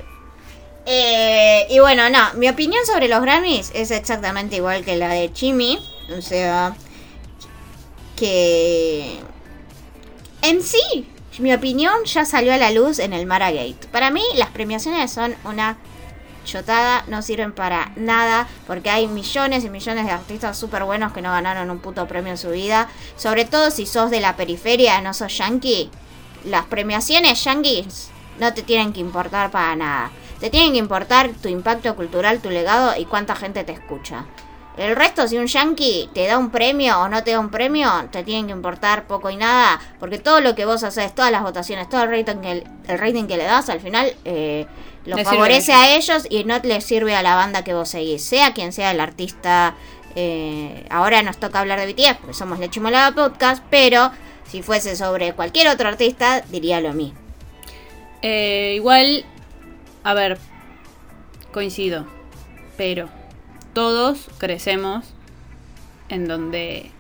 [0.92, 5.32] Eh, y bueno, no, mi opinión sobre los Grammys es exactamente igual que la de
[5.32, 5.78] Chimi.
[6.18, 6.76] O sea,
[8.18, 9.20] que
[10.42, 13.88] en sí, mi opinión ya salió a la luz en el Maragate.
[13.92, 15.78] Para mí, las premiaciones son una
[16.44, 21.22] chotada, no sirven para nada, porque hay millones y millones de artistas súper buenos que
[21.22, 22.90] no ganaron un puto premio en su vida.
[23.16, 25.92] Sobre todo si sos de la periferia, no sos yankee.
[26.46, 30.12] Las premiaciones yankees no te tienen que importar para nada.
[30.40, 34.26] Te tienen que importar tu impacto cultural, tu legado y cuánta gente te escucha.
[34.78, 37.92] El resto, si un yankee te da un premio o no te da un premio,
[38.12, 41.42] te tienen que importar poco y nada, porque todo lo que vos haces, todas las
[41.42, 44.68] votaciones, todo el rating que, el rating que le das, al final eh,
[45.06, 48.54] lo favorece a ellos y no le sirve a la banda que vos seguís, sea
[48.54, 49.76] quien sea el artista.
[50.16, 54.12] eh, ahora nos toca hablar de BTS, porque somos la Chimolada Podcast, pero
[54.48, 57.20] si fuese sobre cualquier otro artista, diría lo mismo.
[58.22, 59.26] Eh, igual,
[60.04, 60.38] a ver,
[61.52, 62.06] coincido,
[62.78, 63.10] pero
[63.74, 65.06] todos crecemos
[66.10, 66.92] en donde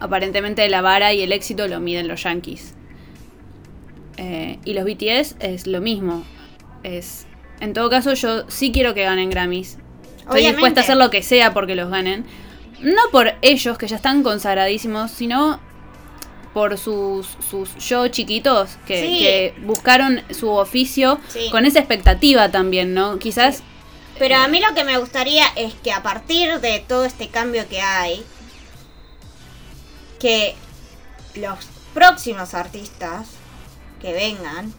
[0.00, 2.74] aparentemente la vara y el éxito lo miden los yankees.
[4.16, 6.24] Eh, y los BTS es lo mismo.
[6.82, 7.26] Es,
[7.60, 9.78] en todo caso, yo sí quiero que ganen Grammys.
[10.18, 10.50] Estoy Obviamente.
[10.52, 12.24] dispuesta a hacer lo que sea porque los ganen.
[12.80, 15.60] No por ellos, que ya están consagradísimos, sino
[16.56, 19.18] por sus, sus yo chiquitos que, Sí.
[19.18, 21.50] que buscaron su oficio Sí.
[21.50, 23.18] con esa expectativa también, ¿no?
[23.18, 23.62] Quizás
[24.18, 27.68] Pero a mí lo que me gustaría es que a partir de todo este cambio
[27.68, 28.24] que hay,
[30.18, 30.54] que
[31.34, 31.58] los
[31.92, 33.26] próximos artistas
[34.00, 34.72] que vengan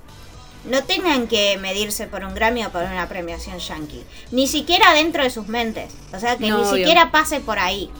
[0.65, 4.03] no tengan que medirse por un Grammy o por una premiación yankee.
[4.31, 5.93] Ni siquiera dentro de sus mentes.
[6.11, 6.77] O sea, que No, ni obvio.
[6.77, 7.91] siquiera pase por ahí.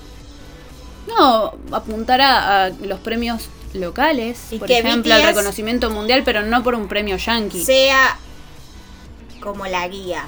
[1.08, 6.42] no apuntar a, a los premios locales, Y por que ejemplo, BTS reconocimiento mundial, pero
[6.44, 7.64] no por un premio yankee.
[7.64, 8.18] Sea
[9.42, 10.26] como la guía.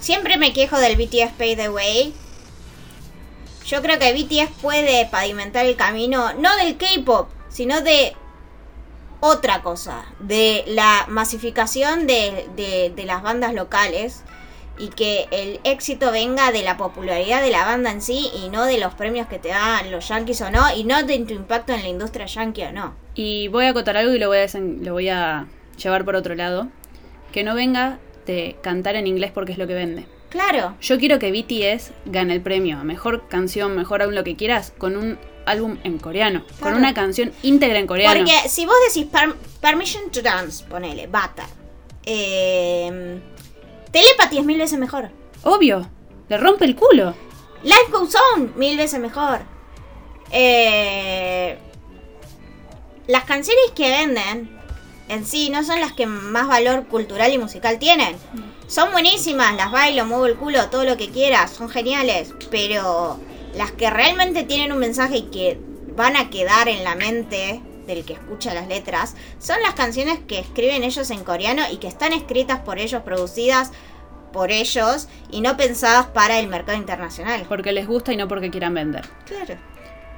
[0.00, 2.14] Siempre me quejo del BTS Pay the Way.
[3.66, 8.14] Yo creo que BTS puede pavimentar el camino, no del K-pop, sino de
[9.20, 14.22] otra cosa, de la masificación de, de- de las bandas locales
[14.78, 18.64] y que el éxito venga de la popularidad de la banda en sí y no
[18.64, 21.72] de los premios que te dan los yankees o no, y no de tu impacto
[21.72, 22.94] en la industria yankee o no.
[23.14, 24.46] Y voy a acotar algo y lo voy a,
[24.82, 25.46] lo voy a
[25.82, 26.68] llevar por otro lado.
[27.32, 30.06] Que no venga de cantar en inglés porque es lo que vende.
[30.30, 34.36] Claro, Yo quiero que BTS gane el premio a mejor canción, mejor aún lo que
[34.36, 36.44] quieras, con un álbum en coreano.
[36.60, 38.14] Con una canción íntegra en coreano.
[38.26, 41.46] Porque si vos decís per- Permission to Dance, ponele, Bata.
[42.04, 43.18] Eh,
[43.90, 45.10] Telepathy es mil veces mejor.
[45.42, 45.88] Obvio,
[46.28, 47.14] le rompe el culo.
[47.62, 49.40] Life Goes On, mil veces mejor.
[50.30, 51.58] Eh,
[53.06, 54.58] las canciones que venden
[55.08, 58.16] en sí no son las que más valor cultural y musical tienen.
[58.66, 63.18] Son buenísimas, las bailo, muevo el culo, todo lo que quieras, son geniales, pero
[63.54, 65.58] las que realmente tienen un mensaje y que
[65.96, 70.38] van a quedar en la mente del que escucha las letras, son las canciones que
[70.38, 73.72] escriben ellos en coreano y que están escritas por ellos, producidas
[74.32, 77.44] por ellos y no pensadas para el mercado internacional.
[77.48, 79.04] Porque les gusta y no porque quieran vender.
[79.26, 79.56] Claro.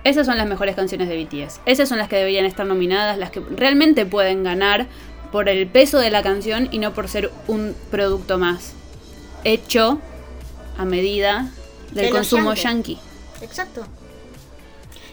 [0.04, 1.60] Esas son las mejores canciones de BTS.
[1.64, 4.86] Esas son las que deberían estar nominadas, las que realmente pueden ganar
[5.30, 8.72] por el peso de la canción y no por ser un producto más
[9.44, 10.00] hecho
[10.76, 11.50] a medida
[11.92, 12.98] del De consumo yankees.
[12.98, 13.44] yankee.
[13.44, 13.86] Exacto.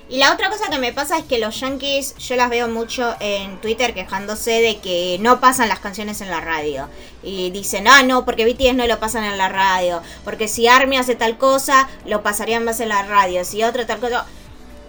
[0.10, 3.15] Y la otra cosa que me pasa es que los yankees, yo las veo mucho
[3.20, 6.88] en Twitter quejándose de que no pasan las canciones en la radio.
[7.24, 10.02] Y dicen, ah, no, porque BTS no lo pasan en la radio.
[10.24, 13.43] Porque si Army hace tal cosa, lo pasarían más en la radio.
[13.43, 14.26] Si otro tal cosa...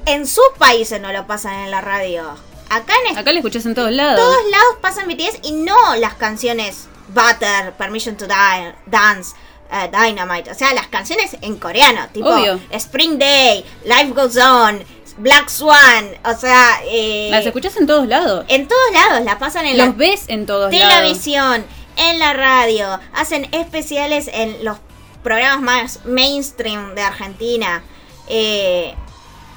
[0.06, 2.34] En sus países no lo pasan en la radio.
[2.70, 4.20] Acá en Acá lo escuchás en todos lados.
[4.20, 9.34] todos lados pasan BTS y no las canciones Butter, Permission to Die, Dance,
[9.70, 10.50] eh, Dynamite.
[10.50, 12.60] O sea, las canciones en coreano, tipo Obvio.
[12.70, 14.82] Spring Day, Life Goes On,
[15.18, 16.06] Black Swan.
[16.24, 18.44] O sea, eh, Las escuchás en todos lados.
[18.48, 20.94] en todos lados la pasan en Los la ves en todos lados.
[20.98, 21.64] televisión,
[21.96, 23.00] en la radio.
[23.14, 24.78] Hacen especiales en los
[25.22, 27.82] programas más mainstream de Argentina.
[28.28, 28.94] Eh,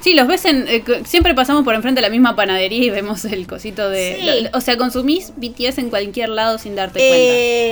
[0.02, 0.66] Sí, los ves en.
[0.66, 4.16] eh, siempre pasamos por enfrente de la misma panadería y vemos el cosito de.
[4.18, 4.40] Sí.
[4.50, 6.98] lo- o sea, consumís BTS en cualquier lado sin darte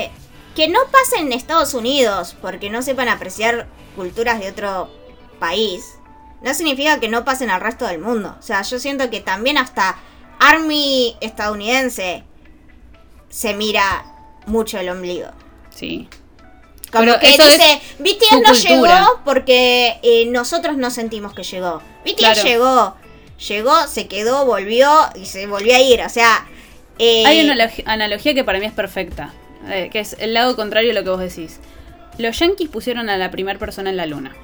[0.05, 0.11] Eh,
[0.55, 4.89] que no pasen en Estados Unidos porque no sepan apreciar culturas de otro
[5.41, 5.85] país,
[6.43, 8.37] no significa que no pasen al resto del mundo.
[8.39, 9.97] O sea, yo siento que también hasta
[10.39, 12.25] Army estadounidense
[13.29, 14.05] se mira
[14.47, 15.29] mucho el ombligo.
[15.75, 16.09] Sí.
[16.91, 18.99] Como Pero que eso es dice, BTS su no cultura.
[19.01, 21.81] llegó porque eh, nosotros no sentimos que llegó.
[22.05, 22.43] BTS Claro.
[22.43, 22.97] llegó,
[23.49, 26.01] llegó, se quedó, volvió y se volvió a ir.
[26.03, 26.47] O sea,
[26.99, 29.33] eh, Hay una analog- analogía que para mí es perfecta.
[29.69, 31.61] eh, que es el lado contrario de lo que vos decís.
[32.19, 34.35] Los yankees pusieron a la primera persona en la luna.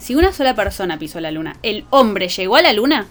[0.00, 3.06] Si una sola persona pisó la luna, ¿el hombre llegó a la luna?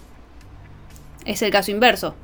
[1.24, 2.16] Es el caso inverso.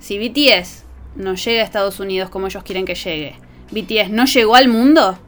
[0.00, 0.82] Si BTS
[1.14, 3.36] no llega a Estados Unidos como ellos quieren que llegue,
[3.70, 5.18] BTS no llegó al mundo,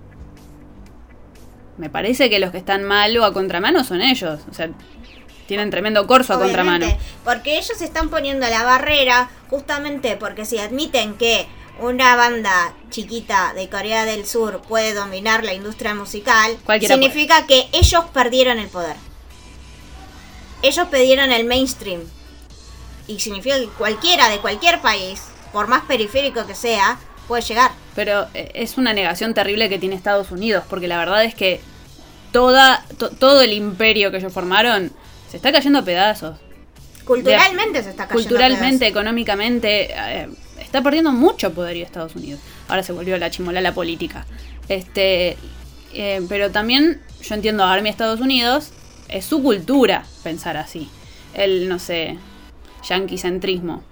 [1.78, 4.40] me parece que los que están mal o a contramano son ellos.
[4.50, 4.68] O sea,
[5.46, 6.86] tienen tremendo corso a contramano.
[6.86, 11.46] Obviamente, Porque ellos se están poniendo la barrera justamente porque si admiten que
[11.80, 17.68] una banda chiquita de Corea del Sur puede dominar la industria musical, Cualquiera significa que
[17.72, 18.96] ellos perdieron el poder.
[20.62, 22.02] Ellos perdieron el mainstream.
[23.06, 27.72] Y significa que cualquiera de cualquier país, por más periférico que sea, puede llegar.
[27.94, 31.60] Pero eh, es una negación terrible que tiene Estados Unidos, porque la verdad es que
[32.32, 34.92] toda, to- todo el imperio que ellos formaron
[35.30, 36.38] se está cayendo a pedazos.
[37.04, 38.20] Culturalmente se está cayendo.
[38.20, 38.90] a Culturalmente, pedazos.
[38.90, 40.28] económicamente, eh,
[40.70, 42.38] está perdiendo mucho poderío Estados Unidos.
[42.68, 44.24] Ahora se volvió la chimola la política.
[44.68, 45.36] Este,
[45.92, 48.70] eh, pero también yo entiendo a Army Estados Unidos,
[49.08, 50.88] es su cultura pensar así.
[51.34, 52.18] El, no sé,
[52.88, 53.82] yanquicentrismo.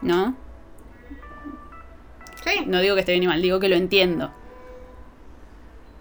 [0.00, 0.36] ¿No?
[2.44, 2.64] Sí.
[2.64, 4.32] No digo que esté bien ni mal, digo que lo entiendo.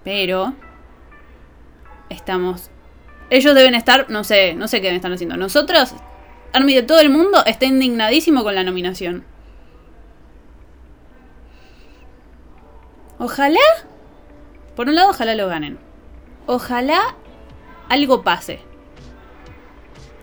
[0.03, 0.53] Pero
[2.11, 2.69] estamos.
[3.31, 5.37] Ellos deben estar, no sé, no sé qué están haciendo.
[5.37, 5.95] Nosotros,
[6.53, 9.25] Army de todo el mundo, está indignadísimo con la nominación.
[13.19, 13.59] Ojalá,
[14.75, 15.77] por un lado, ojalá lo ganen.
[16.45, 17.15] Ojalá
[17.89, 18.59] algo pase.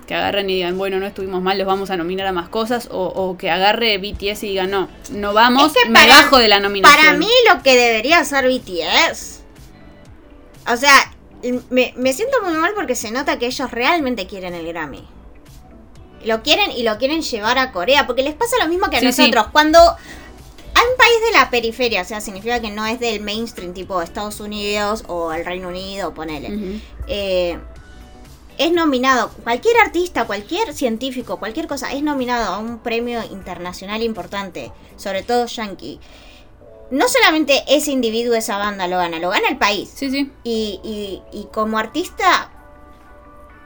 [0.07, 2.88] Que agarren y digan, bueno, no estuvimos mal, los vamos a nominar a más cosas.
[2.90, 6.48] O, o que agarre BTS y diga, no, no vamos, Es que me bajo de
[6.48, 6.96] la nominación.
[6.98, 9.40] Para mí lo que debería hacer BTS.
[10.70, 10.92] O sea,
[11.70, 15.04] me, me siento muy mal porque se nota que ellos realmente quieren el Grammy.
[16.24, 18.07] Lo quieren y lo quieren llevar a Corea.
[18.07, 19.22] Porque les pasa lo mismo que a Sí, sí.
[19.22, 19.48] nosotros.
[19.52, 19.78] Cuando
[20.90, 24.40] un país de la periferia, o sea, significa que no es del mainstream tipo Estados
[24.40, 26.80] Unidos o el Reino Unido, ponele.
[27.06, 27.58] Eh,
[28.56, 34.70] es nominado, cualquier artista, cualquier científico, cualquier cosa, es nominado a un premio internacional importante,
[34.96, 35.98] sobre todo yankee.
[36.90, 39.90] No solamente ese individuo, esa banda lo gana, lo gana el país.
[39.94, 40.30] Sí, sí.
[40.44, 42.50] Y, y- y como artista,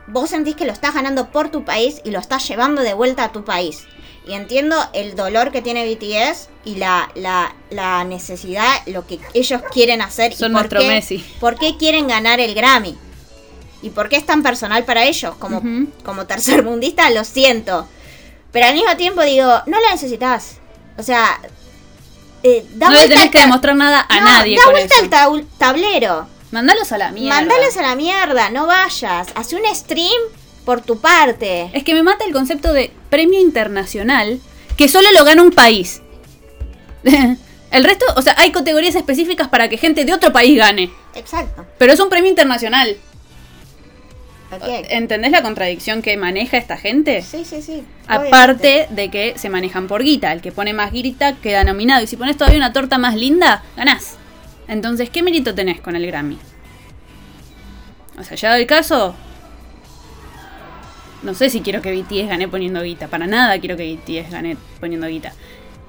[0.07, 3.25] vos sentís que lo estás ganando por tu país y lo estás llevando de vuelta
[3.25, 3.85] a tu país.
[4.29, 9.59] Y entiendo el dolor que tiene BTS y la, la, la necesidad, lo que ellos
[9.73, 10.35] quieren hacer.
[10.35, 11.17] Son y por nuestro qué, Messi.
[11.39, 12.95] por qué quieren ganar el Grammy.
[13.81, 15.33] Y por qué es tan personal para ellos.
[15.39, 15.63] Como,
[16.05, 17.87] como tercermundista lo siento.
[18.51, 20.57] Pero al mismo tiempo digo, no la necesitas.
[20.99, 21.41] O sea,
[22.43, 25.33] eh, da No le tenés que demostrar nada a no, nadie Da con vuelta eso.
[25.33, 26.27] al tablero.
[26.51, 27.35] Mandalos a la mierda.
[27.35, 29.29] Mandalos a la mierda, no vayas.
[29.33, 30.21] Hace un stream
[30.69, 31.71] por tu parte.
[31.73, 34.39] Es que me mata el concepto de premio internacional
[34.77, 36.03] que solo lo gana un país.
[37.71, 40.91] el resto, o sea, hay categorías específicas para que gente de otro país gane.
[41.15, 41.65] Exacto.
[41.79, 42.97] Pero es un premio internacional.
[44.51, 44.61] Ok.
[44.89, 47.23] ¿Entendés la contradicción que maneja esta gente?
[47.23, 47.83] Sí, sí, sí.
[48.05, 50.31] Aparte de que se manejan por guita.
[50.33, 52.03] El que pone más guita queda nominado.
[52.03, 54.17] Y si pones todavía una torta más linda, ganás.
[54.67, 56.37] Entonces, ¿qué mérito tenés con el Grammy?
[58.19, 59.15] O sea, ya el caso.
[61.23, 63.07] No sé si quiero que BTS gane poniendo guita.
[63.07, 65.33] Para nada quiero que BTS gane poniendo guita.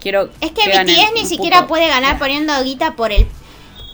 [0.00, 3.26] Quiero Es que, gane BTS ni siquiera puto- puede ganar poniendo guita por el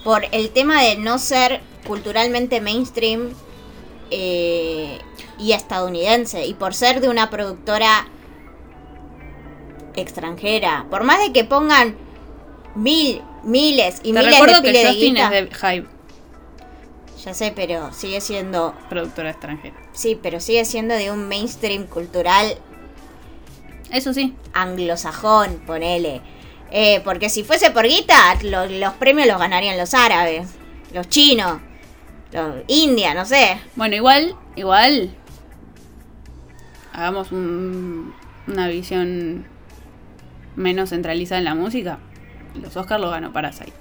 [0.03, 3.29] por el tema de no ser culturalmente mainstream
[4.09, 4.99] eh,
[5.37, 8.07] y estadounidense y por ser de una productora
[9.95, 10.85] extranjera.
[10.89, 11.95] Por más de que pongan
[12.75, 15.25] mil, miles y Te miles de recuerdo que piles de Justin guita.
[15.25, 15.87] es de Hype,
[17.27, 19.75] Ya sé, pero sigue siendo productora extranjera.
[19.91, 22.55] sí, pero sigue siendo de un mainstream cultural
[23.91, 24.33] Eso sí.
[24.53, 26.21] anglosajón, ponele.
[26.71, 30.47] Eh, porque si fuese por guita, lo- los premios los ganarían los árabes,
[30.93, 31.59] los chinos,
[32.31, 33.57] los India, no sé.
[33.75, 35.09] Bueno, igual, igual.
[36.93, 38.13] Hagamos un-
[38.47, 39.45] una visión
[40.55, 41.99] menos centralizada en la música.
[42.55, 43.73] Los Oscars los ganó Parasite.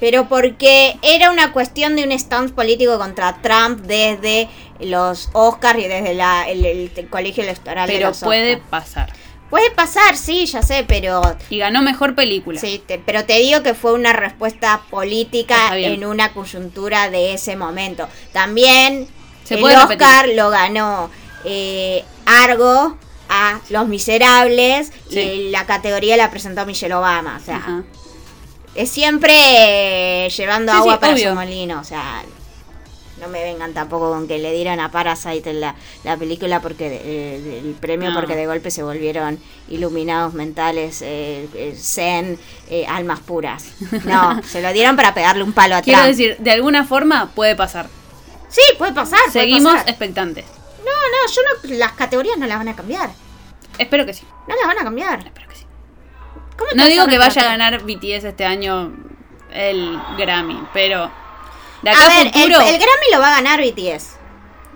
[0.00, 4.48] Pero porque era una cuestión de un stance político contra Trump desde
[4.80, 7.86] los Oscars y desde la- el, el colegio electoral.
[7.88, 8.70] de Pero los puede Oscars.
[8.70, 9.12] pasar.
[9.48, 12.60] Puede pasar, sí, ya sé, pero Y ganó mejor película.
[12.60, 17.54] Sí, te- pero te digo que fue una respuesta política en una coyuntura de ese
[17.56, 18.08] momento.
[18.32, 19.06] También
[19.44, 21.10] Se el puede Oscar lo ganó
[21.44, 25.20] eh, Argo a Los Miserables Sí.
[25.20, 27.38] y la categoría la presentó Michelle Obama.
[27.40, 27.84] O sea.
[28.76, 29.34] Es siempre
[30.26, 31.28] eh, llevando Sí, agua sí, para obvio.
[31.30, 31.80] su molino.
[31.80, 32.22] O sea,
[33.20, 37.60] no me vengan tampoco con que le dieran a Parasite la, la película porque eh,
[37.64, 38.18] el premio No.
[38.20, 43.64] porque de golpe se volvieron iluminados mentales, eh, eh, zen, eh, almas puras.
[44.04, 47.56] No, se lo dieron para pegarle un palo a Quiero decir, de alguna forma puede
[47.56, 47.88] pasar.
[48.48, 49.18] Sí, puede pasar.
[49.20, 49.88] puede Seguimos pasar.
[49.88, 50.44] expectantes.
[50.78, 53.10] No, no, yo no, las categorías no las van a cambiar.
[53.78, 54.24] Espero que sí.
[54.46, 55.18] No las van a cambiar.
[55.26, 55.45] Espero
[56.74, 58.92] No digo que vaya a ganar BTS este año
[59.52, 61.10] el Grammy, pero
[61.82, 64.16] de A acá a ver, el, futuro, el Grammy lo va a ganar BTS.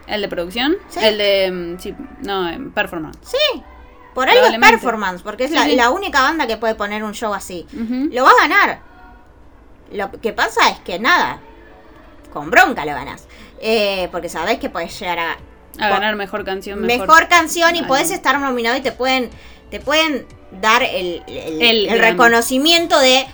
[0.06, 0.76] ¿El de producción?
[0.88, 1.00] Sí.
[1.02, 1.50] El de.
[1.50, 3.18] mm, Sí, no, en performance.
[3.22, 3.62] Sí.
[4.14, 5.76] Por algo es performance, porque es Sí, la, sí.
[5.76, 7.66] la única banda que puede poner un show así.
[8.12, 8.80] Lo va a ganar.
[9.92, 11.38] Lo que pasa es que nada,
[12.32, 13.26] con bronca lo ganas.
[13.60, 15.32] Eh, porque sabés que podés llegar a
[15.78, 17.28] A ganar mejor canción, mejor, mejor.
[17.28, 17.88] canción y álbum.
[17.88, 19.30] podés estar nominado y te pueden,
[19.70, 22.00] te pueden dar el, el- El el Grammy.
[22.00, 23.26] reconocimiento de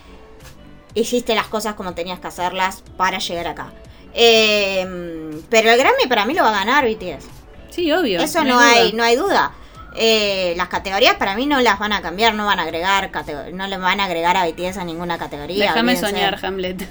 [0.94, 3.72] hiciste las cosas como tenías que hacerlas para llegar acá.
[4.14, 7.26] Eh, pero el Grammy para mí lo va a ganar BTS.
[7.70, 8.20] Sí, obvio.
[8.20, 9.52] Eso no hay, no hay duda.
[9.98, 13.11] Eh, las categorías para mí no las van a cambiar, no van a agregar
[13.52, 15.64] no le van a agregar a BTS a ninguna categoría.
[15.72, 16.11] Déjame olvídense.
[16.14, 16.88] soñar, Hamlet.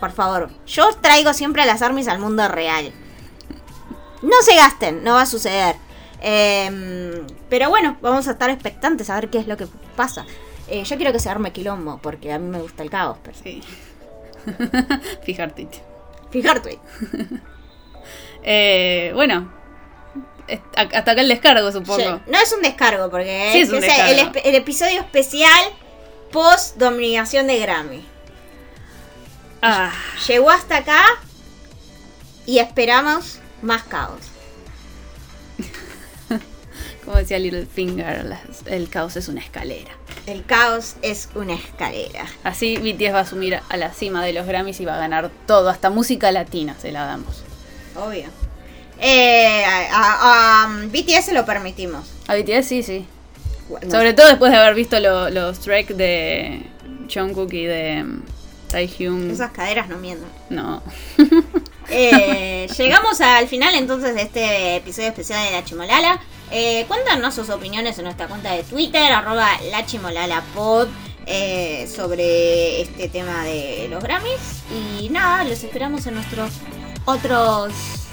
[0.00, 2.92] Por favor, yo traigo siempre a las armies al mundo real.
[4.22, 5.76] No se gasten, no va a suceder.
[6.20, 10.26] Eh, pero bueno, vamos a estar expectantes a ver qué es lo que pasa.
[10.68, 13.18] Eh, yo quiero que se arme quilombo, porque a mí me gusta el caos.
[13.22, 13.36] Pero...
[13.42, 13.62] Sí.
[15.22, 15.68] Fijarte.
[16.30, 16.78] Fijarte.
[18.50, 19.52] Eh, bueno.
[20.76, 21.98] Hasta acá el descargo, supongo.
[21.98, 25.64] Sí, No es un descargo, porque Sí, es es, un es el, episodio especial
[26.30, 28.06] post dominación de Grammy.
[29.60, 29.92] Ah,
[30.28, 31.02] Llegó hasta acá
[32.46, 34.20] y esperamos más caos.
[37.08, 39.90] Como decía Little Finger, las- el caos es una escalera.
[40.26, 42.26] El caos es una escalera.
[42.44, 45.30] Así BTS va a asumir a la cima de los Grammys y va a ganar
[45.46, 47.42] todo, hasta música latina se la damos.
[47.96, 48.26] Obvio.
[49.00, 52.06] Eh, a, a- a BTS se lo permitimos.
[52.26, 53.06] A BTS sí, sí.
[53.68, 56.62] Bueno, Sobre todo después de haber visto lo- los tracks de
[57.12, 58.22] Jungkook y de mm,
[58.70, 59.30] Taehyung.
[59.30, 60.28] Esas caderas no mientan.
[60.50, 60.82] No.
[61.90, 66.20] Eh, llegamos al final entonces de este episodio especial de La Chimolala.
[66.50, 70.88] Eh, cuéntanos sus opiniones en nuestra cuenta de Twitter, arroba La Chimolala Pod,
[71.26, 74.62] eh, sobre este tema de los Grammys.
[75.00, 76.50] Y nada, los esperamos en nuestros
[77.04, 77.72] otros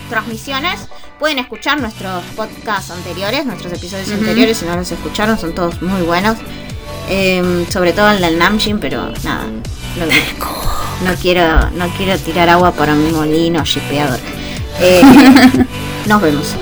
[0.09, 0.81] transmisiones.
[1.17, 6.01] Pueden escuchar nuestros podcasts anteriores, nuestros episodios anteriores, si no los escucharon, son todos muy
[6.01, 6.37] buenos.
[7.09, 9.45] Eh, sobre todo el del Namjin, pero nada.
[9.97, 10.05] No,
[11.09, 14.19] no quiero, no quiero tirar agua para mi molino shipeador.
[14.77, 15.01] Eh,
[16.05, 16.53] nos vemos.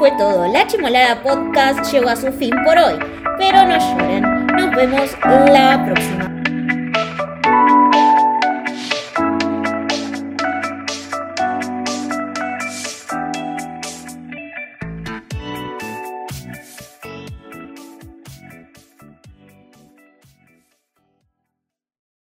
[0.00, 0.50] Fue todo.
[0.50, 2.98] La Chimolada Podcast llegó a su fin por hoy.
[3.36, 4.46] Pero no lloren.
[4.46, 5.10] Nos vemos
[5.52, 6.39] la próxima.